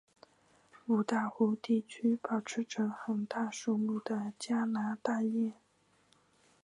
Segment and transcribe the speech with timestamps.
[0.87, 5.53] 五大湖地区保持着很大数目的加拿大雁。